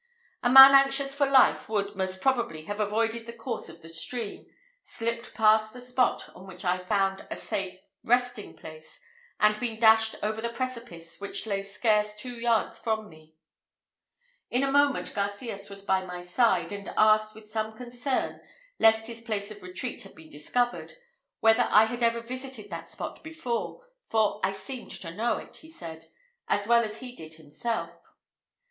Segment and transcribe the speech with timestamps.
[0.41, 4.47] A man anxious for life would, most probably, have avoided the course of the stream,
[4.81, 8.99] slipped past the spot on which I found a safe resting place,
[9.39, 13.35] and been dashed over the precipice which lay scarce two yards from me.
[14.49, 18.41] In a moment Garcias was by my side, and asked, with some concern
[18.79, 20.93] lest his place of retreat had been discovered,
[21.41, 25.69] whether I had ever visited that spot before, for I seemed to know it, he
[25.69, 26.07] said,
[26.47, 27.93] as well as he did himself.